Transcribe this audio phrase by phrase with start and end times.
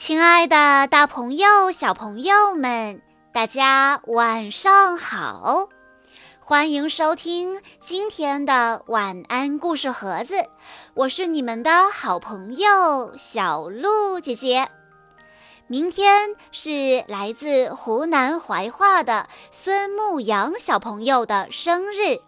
[0.00, 3.02] 亲爱的，大朋友、小朋友们，
[3.34, 5.68] 大家晚上好！
[6.40, 10.36] 欢迎收听今天的晚安故事盒子，
[10.94, 14.70] 我是你们的好朋友小鹿姐姐。
[15.66, 22.18] 明天是来自湖南怀化的孙牧阳小朋友的生日，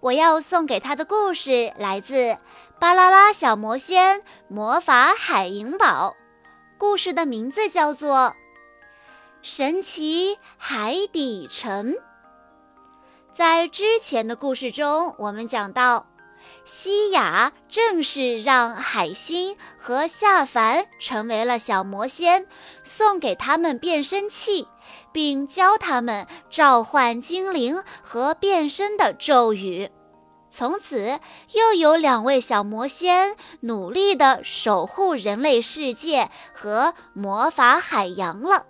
[0.00, 2.16] 我要送给他的故事来自
[2.80, 6.16] 《巴啦啦小魔仙魔法海银堡》。
[6.78, 8.14] 故事的名字叫做
[9.42, 11.92] 《神奇海底城》。
[13.32, 16.06] 在之前的故事中，我们讲到，
[16.64, 22.46] 西雅正式让海星和夏凡成为了小魔仙，
[22.82, 24.68] 送给他们变身器，
[25.12, 29.90] 并教他们召唤精灵和变身的咒语。
[30.56, 31.20] 从此，
[31.52, 38.64] 又有两位小魔仙努力地守护人类世界和魔法海洋了。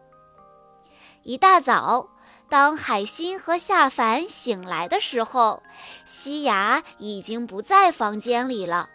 [1.22, 2.08] 一大早，
[2.48, 5.62] 当海星和夏凡醒来的时候，
[6.04, 8.88] 西雅已经不在房间里了。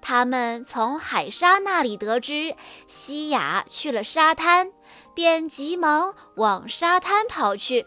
[0.00, 4.72] 他们从海沙那里得知西雅去了沙滩，
[5.14, 7.86] 便急忙往沙滩跑去。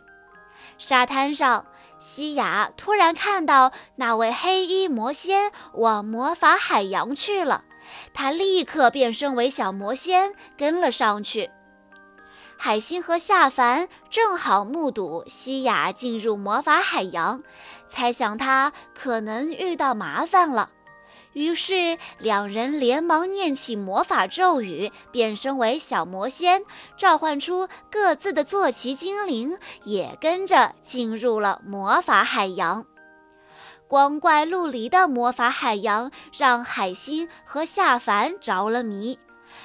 [0.77, 1.65] 沙滩上。
[1.97, 7.63] 西雅突然看到那位黑衣魔仙往魔法海洋去了，
[8.13, 11.49] 他立刻变身为小魔仙跟了上去。
[12.57, 17.43] 海星和夏凡正好目睹西雅进入魔法海洋，
[17.87, 20.69] 猜想他可能遇到麻烦了。
[21.35, 26.63] 于是，两人连忙念起魔法咒语，变身为小魔仙，
[26.97, 32.85] 召唤出各自的坐骑精灵，也跟着进入了魔法海洋。
[33.85, 39.19] 光怪陆离的魔法海洋让海星和夏凡着了迷。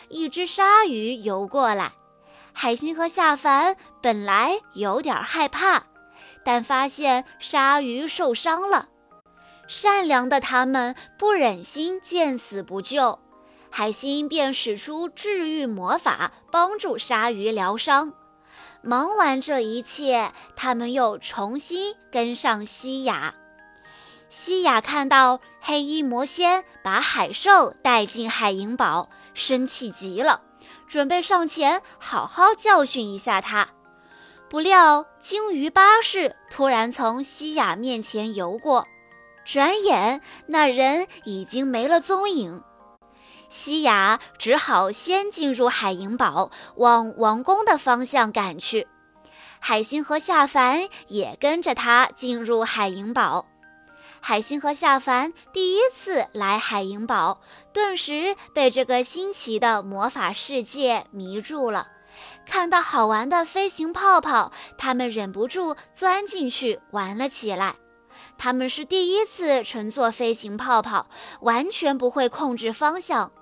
[0.09, 1.93] 一只鲨鱼游过来，
[2.53, 5.85] 海星和夏凡本来有点害怕，
[6.45, 8.89] 但发现鲨鱼受伤了。
[9.71, 13.21] 善良的他们不忍心见死不救，
[13.71, 18.13] 海星便使出治愈魔法，帮助鲨鱼疗伤。
[18.83, 23.37] 忙完这一切，他们又重新跟上西雅。
[24.29, 30.43] 西雅看到黑衣魔仙把海兽带进海银堡，生气极了，
[30.89, 33.69] 准备上前好好教训一下他。
[34.49, 38.89] 不料鲸鱼巴士突然从西雅面前游过。
[39.53, 42.63] 转眼，那人已经没了踪影。
[43.49, 48.87] 西雅只好先进入海银堡，往王宫的方向赶去。
[49.59, 53.47] 海星和夏凡也跟着他进入海银堡。
[54.21, 57.41] 海星和夏凡第一次来海银堡，
[57.73, 61.89] 顿时被这个新奇的魔法世界迷住了。
[62.47, 67.75] 看到好玩的飞行泡泡，他们忍不住钻进去玩了起来。
[68.43, 71.07] 他们是第一次乘坐飞行泡泡，
[71.43, 73.33] 完全不会控制方向。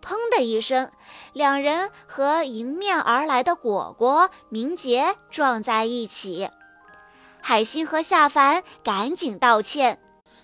[0.00, 0.92] 砰的一声，
[1.32, 6.48] 两人和迎面而来的果果、明杰撞在一起。
[7.40, 10.00] 海星和夏凡赶紧道歉，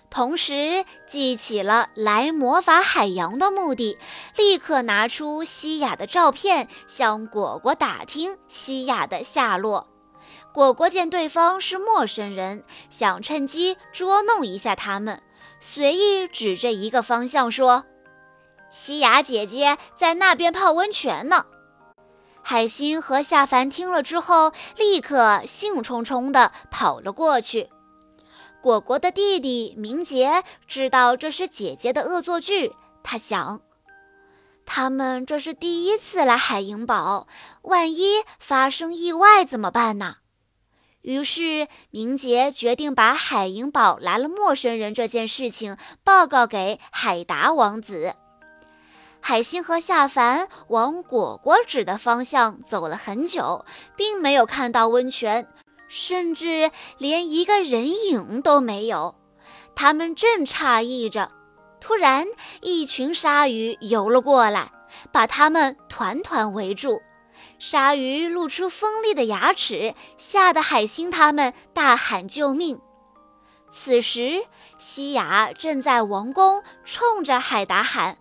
[0.09, 3.97] 同时记起了来魔法海洋的目的，
[4.35, 9.90] 立刻拿出西雅的照片，向果果打听西雅的下落。
[10.53, 15.21] 果果见对方是陌生人，想趁机捉弄一下他们，
[15.59, 17.85] 随意指着一个方向说
[18.69, 21.45] ：“西雅姐姐在那边泡温泉呢。”
[22.43, 27.69] 海星和夏凡听了之后，立刻兴冲冲地跑了过去。
[28.61, 32.73] 果果的弟弟明杰知道这是姐姐的恶作剧，
[33.03, 33.61] 他想：
[34.65, 37.27] 他们这是第一次来海银堡，
[37.61, 40.17] 万一发生意外怎么办呢？
[41.01, 48.13] 于是，明杰决定把海银堡来了陌生人这件事情报告给海达王子。
[49.19, 53.65] 海星和夏凡往果果指的方向走了很久，
[53.95, 55.47] 并没有看到温泉，
[55.87, 59.15] 甚至连一个人影都没有。
[59.75, 61.31] 他们正诧异着，
[61.79, 62.27] 突然
[62.61, 64.71] 一群鲨鱼游了过来，
[65.11, 67.01] 把他们团团围住。
[67.61, 72.81] 鲨鱼露出锋利的牙齿，吓得海星他们大喊救命。
[73.71, 74.47] 此时，
[74.79, 78.17] 西雅正在王宫，冲着海达喊：“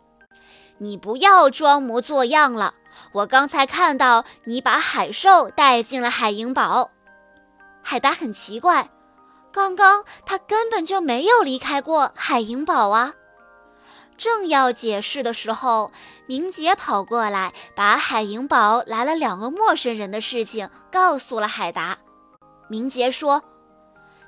[0.76, 2.74] 你不要装模作样了！
[3.12, 6.90] 我刚才看到你把海兽带进了海银堡。”
[7.82, 8.90] 海达很奇怪，
[9.50, 13.14] 刚刚他根本就没有离开过海银堡啊！
[14.20, 15.92] 正要解释的时候，
[16.26, 21.96] 明杰跑过来，把海银堡来了两个陌生人的事情告诉了海达。
[22.68, 23.42] 明杰说：“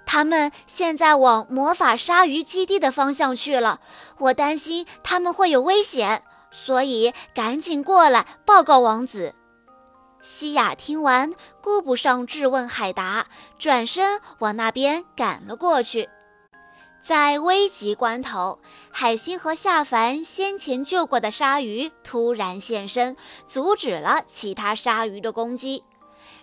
[0.07, 3.81] 他们现在往魔法鲨鱼基地的方向去了，
[4.17, 9.35] 我担心他们会有危险，所以赶紧过来报告王子。”
[10.23, 13.27] 西雅听完，顾不上质问海达，
[13.59, 16.09] 转身往那边赶了过去。
[17.03, 18.61] 在危急关头，
[18.93, 25.83] 海星和夏凡先前救过的鲨鱼突然现身，阻止了其他鲨鱼的攻击。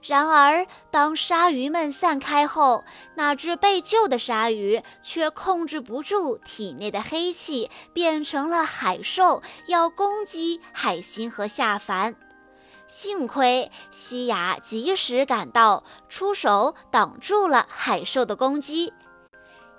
[0.03, 2.83] 然而，当鲨鱼们散开后，
[3.15, 12.15] 那只被救的鲨鱼却控制不住体内的黑气，变成了海兽，要攻击海星和夏凡。
[12.85, 18.91] 幸亏西雅及时赶到，出手挡住了海兽的攻击。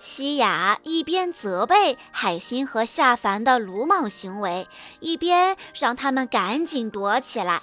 [0.01, 4.67] 西雅一边责备海星和夏凡的鲁莽行为，
[5.01, 7.63] 一边让他们赶紧躲起来。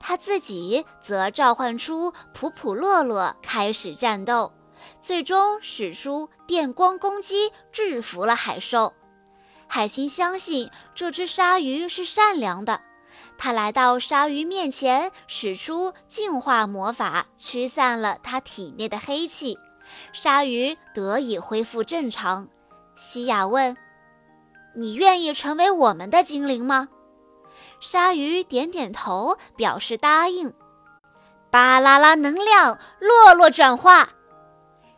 [0.00, 4.54] 他自己则召唤出普普洛洛开始战斗，
[5.02, 8.94] 最终使出电光攻击，制服了海兽。
[9.66, 12.80] 海星相信这只鲨鱼是善良的，
[13.36, 19.58] 他来到鲨鱼面前，使出净化魔法，驱散了它体内的黑气。
[20.12, 22.48] 鲨鱼得以恢复正常。
[22.96, 23.76] 西雅问
[24.76, 26.88] ：“你愿意成为我们的精灵吗？”
[27.80, 30.52] 鲨鱼点点头，表示答应。
[31.50, 34.10] 巴啦啦，能量，洛洛转化。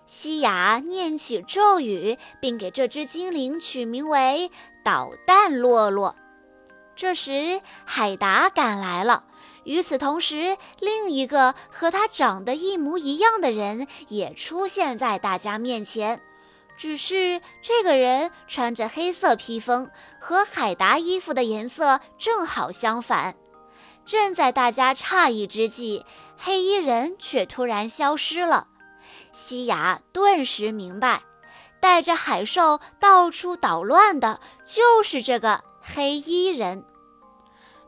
[0.04, 4.50] 西雅念起咒语，并给这只精灵取名为
[4.84, 6.14] 导弹洛洛。
[6.94, 9.24] 这时，海达赶来了。
[9.66, 16.22] 与此同时，另一个和他长得一模一样的人也出现在大家面前，
[16.76, 19.90] 只是这个人穿着黑色披风，
[20.20, 23.36] 和海达衣服的颜色正好相反。
[24.04, 26.06] 正在大家诧异之际，
[26.38, 28.68] 黑衣人却突然消失了。
[29.32, 31.22] 西雅顿时明白，
[31.80, 36.84] 带着海兽到处捣乱的就是这个黑衣人。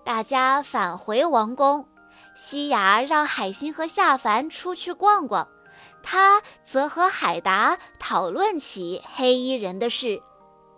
[0.08, 1.86] 大家返回王宫，
[2.34, 5.48] 西雅让海星和夏凡出去逛逛，
[6.02, 10.22] 他则和海达讨论起黑衣人的事。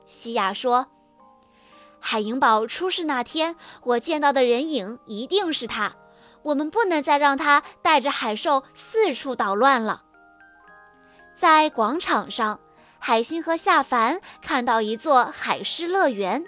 [0.05, 0.89] 西雅说
[2.03, 3.55] ：“海萤堡出事那天，
[3.85, 5.93] 我见到的人影一定是他。
[6.43, 10.03] 我们不能再让他带着海兽四处捣乱了。”
[11.33, 12.59] 在广场上，
[12.99, 16.45] 海星和夏凡看到一座海狮乐园。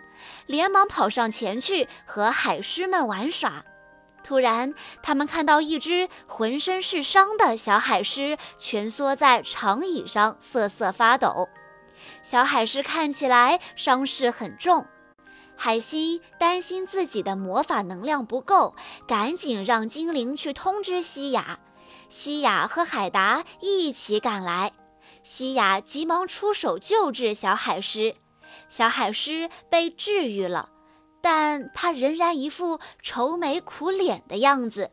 [0.46, 3.64] 连忙跑上前去和海狮们玩耍。
[4.24, 4.72] 突然，
[5.02, 11.48] 他们看到一只浑身是伤的小海狮蜷缩在长椅上瑟瑟发抖。
[12.22, 14.86] 小海狮看起来伤势很重。
[15.56, 18.74] 海星担心自己的魔法能量不够，
[19.06, 21.58] 赶紧让精灵去通知西雅。
[22.08, 24.72] 西雅和海达一起赶来，
[25.22, 28.16] 西雅急忙出手救治小海狮。
[28.68, 30.70] 小海狮被治愈了，
[31.20, 34.90] 但他仍然一副愁眉苦脸的样子。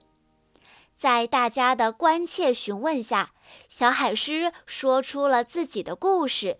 [0.98, 3.32] 在大家的关切询问下，
[3.68, 6.60] 小海狮说出了自己的故事。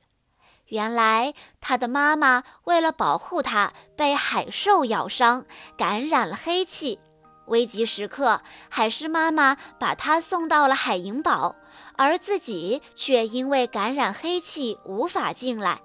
[0.68, 5.46] 原来，他的妈妈为了保护他，被海兽咬伤，
[5.76, 7.00] 感染了黑气。
[7.48, 11.56] 危急时刻，海狮妈妈把他送到了海银堡，
[11.98, 15.82] 而自己却因为感染黑气无法进来。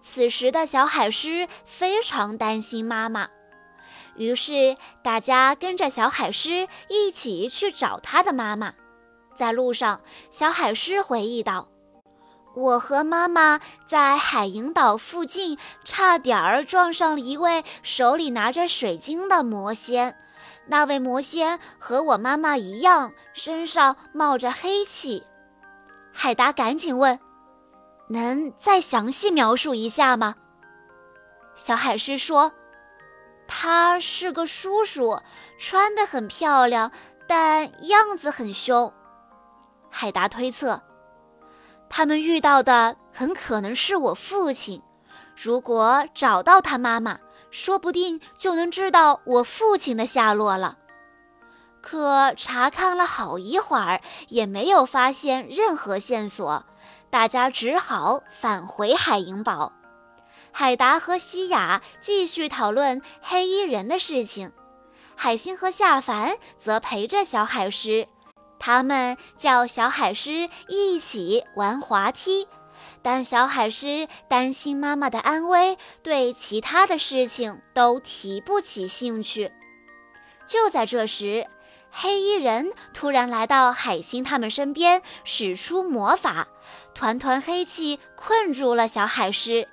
[0.00, 3.28] 此时的小海狮非常担心妈妈，
[4.16, 8.74] 于是大家跟着小海狮一起去找他的妈妈。
[9.34, 10.00] 在路上，
[10.30, 11.68] 小海狮回忆道
[12.54, 20.16] ：“我和妈妈在海萤岛附近，差点儿撞上了一位手里拿着水晶的魔仙。
[20.68, 25.24] 那位魔仙和我妈妈一样，身上冒着黑气。”
[26.14, 27.18] 海达赶紧问。
[28.08, 30.36] 能再详细描述一下吗？
[31.54, 32.52] 小海狮说
[33.46, 35.20] ：“他是个叔叔，
[35.58, 36.90] 穿得很漂亮，
[37.26, 38.92] 但样子很凶。”
[39.88, 40.82] 海达推测，
[41.88, 44.82] 他们遇到的很可能是我父亲。
[45.36, 47.20] 如果找到他妈妈，
[47.50, 50.78] 说不定就能知道我父亲的下落了。
[51.80, 56.66] 可查看了好一会儿，也没有发现任何线索。
[57.14, 59.72] 大家只好返回海银堡。
[60.50, 64.50] 海达和西雅继续讨论黑衣人的事情，
[65.14, 68.08] 海星和夏凡则陪着小海狮。
[68.58, 72.48] 他们叫小海狮一起玩滑梯。
[73.00, 79.52] 但小海狮担心妈妈的安危，对其他的事情都提不起兴趣。
[80.44, 81.46] 就在这时，
[81.92, 86.48] 黑衣人突然来到海星他们身边，使出魔法，
[86.94, 89.68] 团团黑气困住了小海狮。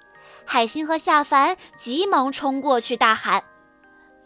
[0.45, 3.43] 海星和夏凡急忙冲过去，大喊：“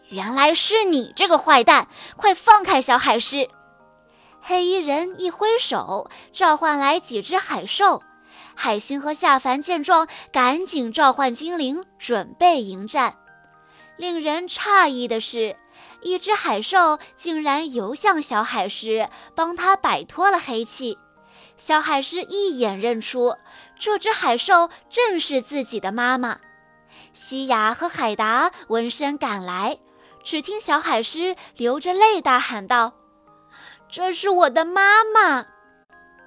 [0.08, 1.88] 原来是你这个坏蛋！
[2.16, 3.48] 快放开小海狮！”
[4.40, 8.02] 黑衣人一挥手，召唤来几只海兽。
[8.54, 13.16] 海星和夏凡见状，赶紧召唤精灵，准备迎战。
[13.96, 15.56] 令人诧异的是，
[16.02, 20.98] 一只海兽竟然游向小海狮，帮他摆脱了黑气。
[21.56, 23.36] 小海狮一眼认出，
[23.78, 26.38] 这只海兽正是自己的妈妈。
[27.12, 29.78] 西雅和海达闻声赶来，
[30.22, 32.92] 只听小海狮流着泪大喊道。
[33.88, 35.46] 这是我的妈妈，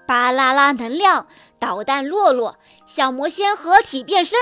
[0.08, 1.28] 巴啦啦能量
[1.60, 2.58] 导弹洛洛，
[2.88, 4.40] 小魔仙合体变身。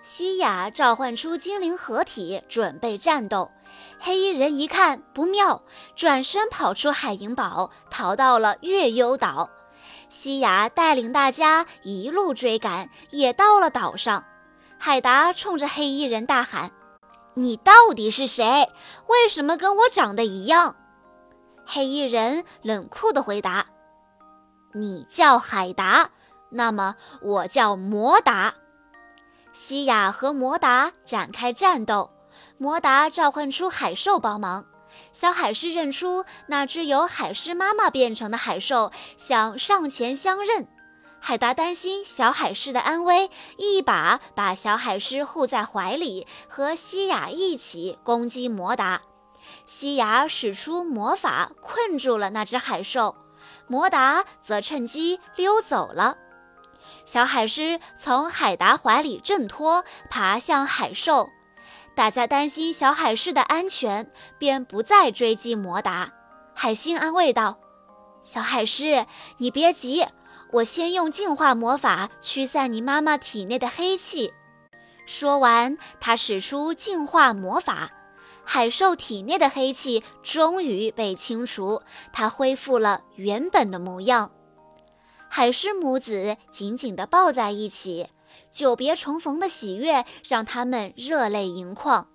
[0.00, 3.50] 西雅召唤出精灵合体，准备战斗。
[3.98, 5.62] 黑衣人一看不妙，
[5.96, 9.50] 转身跑出海银堡，逃到了月幽岛。
[10.12, 14.22] 西雅带领大家一路追赶，也到了岛上。
[14.78, 16.70] 海达冲着黑衣人大喊
[17.32, 18.68] ：“你到底是谁？
[19.06, 20.76] 为什么跟我长得一样？”
[21.64, 23.68] 黑衣人冷酷地回答
[24.76, 26.10] ：“你叫海达，
[26.50, 28.52] 那么我叫摩达。”
[29.50, 32.10] 西雅和摩达展开战斗，
[32.58, 34.66] 摩达召唤出海兽帮忙。
[35.12, 40.66] 小海狮认出那只由海狮妈妈变成的海兽，想上前相认。
[41.20, 49.02] 海达担心小海狮的安危，一把把小海狮护在怀里，和西雅一起攻击摩达。
[49.64, 53.14] 西雅使出魔法，困住了那只海兽。
[53.68, 56.16] 摩达则趁机溜走了。
[57.04, 61.30] 小海狮从海达怀里挣脱，爬向海兽。
[61.94, 66.12] 大家担心小海狮的安全，便不再追击摩达。
[66.54, 67.58] 海星安慰道
[68.22, 69.06] ：“小海狮，
[69.38, 70.06] 你别急，
[70.52, 74.32] 我先用净化魔法驱散你妈妈体内的黑气。”
[75.04, 77.92] 说完，他使出净化魔法。
[78.44, 81.82] 海兽体内的黑气终于被清除，
[82.12, 84.32] 它恢复了原本的模样。
[85.28, 88.08] 海狮母子紧紧地抱在一起，
[88.50, 92.08] 久别重逢的喜悦让他们热泪盈眶。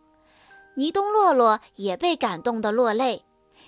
[0.75, 3.25] 尼东洛洛也被感动得落泪。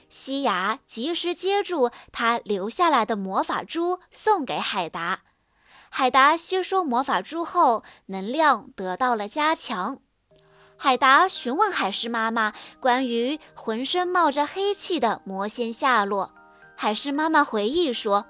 [0.09, 5.21] 西雅及时接住他留下来的魔法珠，送给海达。
[5.89, 9.99] 海达吸收魔法珠后，能量得到了加强。
[10.77, 16.33] 海达询问海狮妈妈关于浑身冒着黑气的魔仙下落。
[16.75, 18.25] 海狮妈妈回忆说：“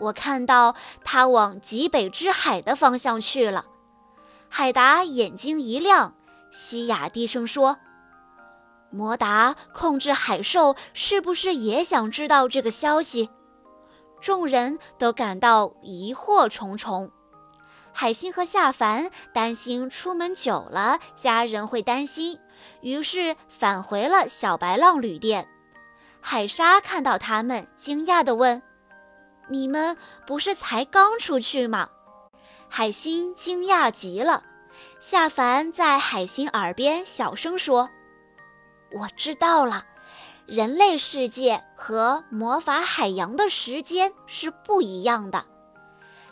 [0.00, 3.66] 我看到他往极北之海的方向去了。”
[4.48, 6.14] 海达眼睛一亮，
[6.50, 7.78] 西雅低声说
[8.90, 13.30] ：“摩达控制海兽，是不是也想知道这个消息？”
[14.20, 17.10] 众人都感到疑惑重重。
[17.92, 22.38] 海星和夏凡担心出门久了家人会担心，
[22.82, 25.48] 于是返回了小白浪旅店。
[26.20, 28.62] 海沙看到他们，惊讶地问
[29.50, 31.90] ：“你们不是才刚出去吗？”
[32.70, 34.44] 海星惊讶极了。
[34.98, 37.90] 夏凡在海星耳边小声说
[38.92, 39.84] ：“我知道了，
[40.46, 45.44] 人类世界和魔法海洋的时间是不一样的。”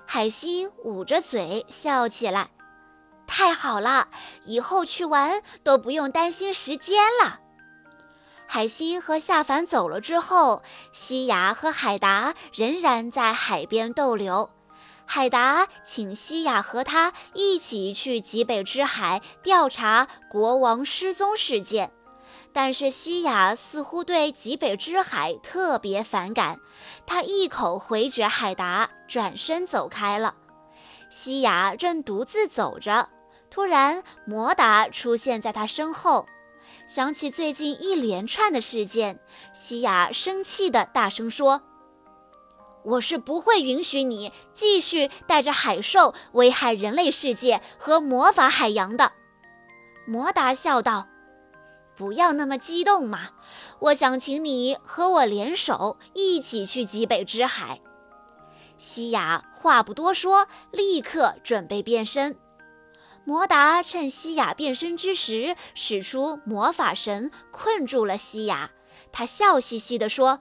[0.07, 2.51] 海星捂着嘴笑起来，
[3.27, 4.09] 太好了，
[4.45, 7.41] 以后去玩都不用担心时间了。
[8.51, 14.49] 海星和夏凡走了之后，西雅和海达仍然在海边逗留。
[15.05, 21.93] 海达请西雅和他一起去极北之海调查国王失踪事件。
[22.55, 26.59] 但是西雅似乎对极北之海特别反感，
[27.07, 30.35] 他一口回绝海达，转身走开了。
[31.11, 33.11] 西雅正独自走着，
[33.51, 36.27] 突然摩达出现在他身后。
[36.89, 39.21] 想起最近一连串的事件，
[39.53, 41.61] 西雅生气地大声说
[42.83, 49.13] ：“我是不会允许你继续带着海兽危害人类世界和魔法海洋的。”
[50.09, 51.07] 摩达笑道。
[51.95, 53.31] 不要那么激动嘛！
[53.81, 57.81] 我想请你和我联手，一起去极北之海。
[58.79, 62.39] 西雅话不多说，立刻准备变身。
[63.29, 68.71] 摩达趁西雅变身之时，使出魔法神，困住了西雅。
[69.13, 70.41] 他笑嘻嘻地说：“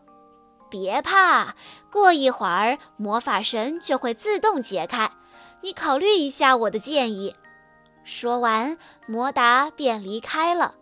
[0.71, 1.57] 别怕，
[1.91, 5.11] 过一会儿魔法神就会自动解开。
[5.63, 7.35] 你考虑一下我的建议。”
[8.05, 10.75] 说完，摩达便离开了。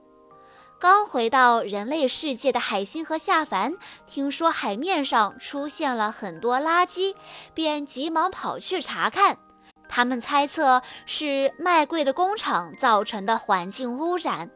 [0.80, 3.74] 刚回到人类世界的海星和夏凡
[4.06, 7.16] 听说海面上出现了很多垃圾，
[7.56, 9.40] 便急忙跑去查看。
[9.96, 14.50] 他们猜测是卖贵的工厂造成的环境污染。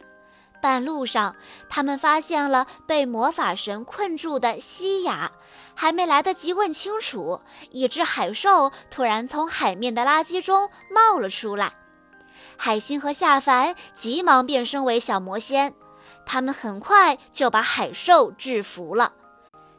[0.62, 1.38] 半路上，
[1.70, 5.32] 他们发现了被魔法神困住的西雅，
[5.74, 7.40] 还没来得及问清楚，
[7.72, 11.72] 一只海兽突然从海面的垃圾中冒了出来。
[12.58, 15.74] 海星和夏凡急忙变身为小魔仙，
[16.26, 19.14] 他们很快就把海兽制服了。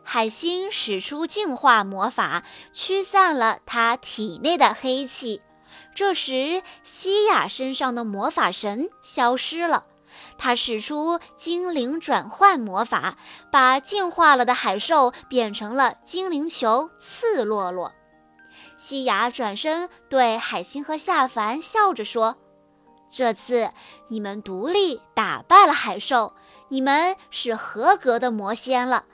[0.03, 5.43] 海星使出净化魔法，驱散了他体内的黑气。
[5.95, 9.85] 这时，西雅身上的魔法神消失了。
[10.37, 13.17] 他使出精灵转换魔法，
[13.53, 17.93] 把进化了的海兽变成了精灵球刺洛洛。
[18.77, 22.39] 西雅转身对海星和夏凡笑着说。
[23.13, 23.71] 这次
[24.09, 26.35] 你们独立打败了海兽，
[26.69, 29.05] 你们是合格的魔仙了。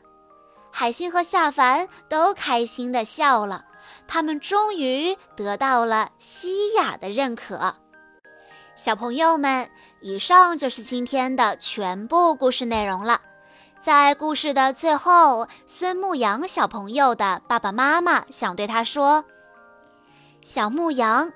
[0.70, 3.64] 海星和夏凡都开心地笑了，
[4.06, 7.76] 他们终于得到了西雅的认可。
[8.74, 9.70] 小朋友们，
[10.00, 13.20] 以上就是今天的全部故事内容了。
[13.80, 19.24] 在故事的最后，孙牧阳小朋友的爸爸妈妈想对他说
[20.42, 21.32] ：“小牧阳。”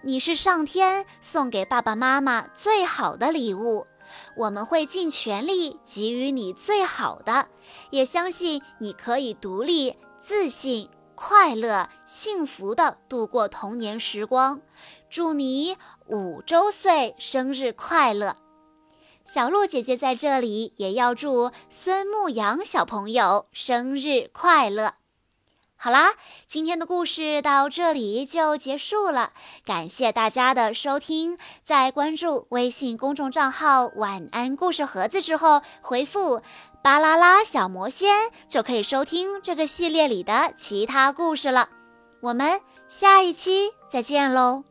[0.00, 3.88] 你是上天送给爸爸妈妈最好的礼物，
[4.36, 7.48] 我们会尽全力给予你最好的，
[7.90, 10.88] 也相信你可以独立、自信、
[11.20, 14.60] 快乐、幸福地度过童年时光。
[15.10, 18.36] 祝你五周岁生日快乐！
[19.24, 24.94] 小鹿姐姐在这里也要祝孙牧阳小朋友生日快乐。
[25.80, 26.14] 好啦，
[26.48, 29.32] 今天的故事到这里就结束了。
[29.64, 36.42] 感谢大家的收听，在关注微信公众账号“晚安故事盒子”之后，回复
[36.82, 41.68] “巴啦啦小魔仙”就可以收听这个系列里的其他故事了。
[42.20, 44.67] 我们下一期再见喽！